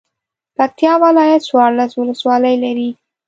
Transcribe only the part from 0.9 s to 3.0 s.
ولایت څوارلس ولسوالۍ لري.